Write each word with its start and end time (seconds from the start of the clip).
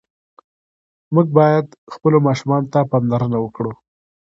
موږ 1.13 1.27
باید 1.37 1.65
خپلو 1.93 2.17
ماشومانو 2.27 2.71
ته 2.73 2.79
پاملرنه 2.91 3.37
وکړو. 3.41 3.71